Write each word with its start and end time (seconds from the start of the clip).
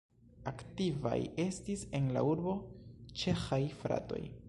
Aktivaj 0.51 1.17
estis 1.45 1.85
en 2.01 2.09
la 2.17 2.25
urbo 2.31 2.57
ĉeĥaj 3.23 3.65
fratoj. 3.83 4.25